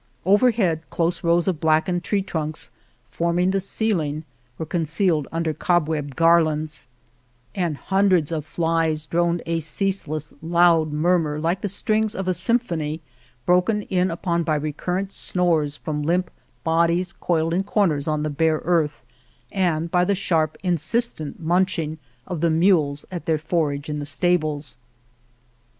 Overhead 0.25 0.81
close 0.89 1.23
rows 1.23 1.47
of 1.47 1.59
blackened 1.59 2.03
tree 2.03 2.23
trunks, 2.23 2.71
forming 3.11 3.51
the 3.51 3.59
ceiling, 3.59 4.23
were 4.57 4.65
concealed 4.65 5.27
under 5.31 5.53
cobweb 5.53 6.15
gar 6.15 6.39
i8 6.39 6.41
'I 6.41 6.41
•S 6.41 6.41
I 6.41 6.41
I 6.41 6.41
Argamasilla 6.41 6.45
lands, 6.47 6.87
and 7.53 7.77
Hundreds 7.77 8.31
of 8.31 8.43
flies 8.43 9.05
droned 9.05 9.43
a 9.45 9.59
cease 9.59 10.07
less, 10.07 10.33
loud 10.41 10.91
murmur 10.91 11.39
like 11.39 11.61
the 11.61 11.69
strings 11.69 12.15
of 12.15 12.27
a 12.27 12.33
symphony, 12.33 13.01
broken 13.45 13.83
in 13.83 14.09
upon 14.09 14.41
by 14.41 14.55
recurrent 14.55 15.11
snores 15.11 15.77
from 15.77 16.01
limp 16.01 16.31
bodies 16.63 17.13
coiled 17.13 17.53
in 17.53 17.63
corners 17.63 18.07
on 18.07 18.23
the 18.23 18.31
bare 18.31 18.63
earth 18.65 19.03
and 19.51 19.91
by 19.91 20.03
the 20.03 20.15
sharp, 20.15 20.57
insistent 20.63 21.39
munching 21.39 21.99
of 22.25 22.41
the 22.41 22.49
mules 22.49 23.05
at 23.11 23.27
their 23.27 23.37
forage 23.37 23.87
in 23.87 23.99
the 23.99 24.05
stables. 24.07 24.79